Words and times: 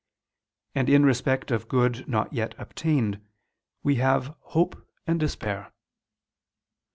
And 0.73 0.89
in 0.89 1.05
respect 1.05 1.51
of 1.51 1.67
good 1.67 2.07
not 2.07 2.33
yet 2.33 2.55
obtained, 2.57 3.21
we 3.83 3.97
have 3.97 4.35
hope 4.39 4.83
and 5.05 5.21
_despair. 5.21 5.71